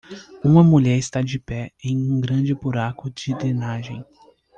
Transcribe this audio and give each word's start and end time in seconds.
Uma 0.43 0.63
mulher 0.63 0.97
está 0.97 1.21
de 1.21 1.37
pé 1.37 1.71
em 1.83 1.95
um 1.95 2.19
grande 2.19 2.55
buraco 2.55 3.07
de 3.11 3.35
drenagem. 3.35 4.03